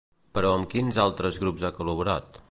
Però 0.37 0.53
amb 0.59 0.69
quins 0.71 0.97
altres 1.03 1.37
grups 1.43 1.67
ha 1.67 1.71
col·laborat? 1.79 2.39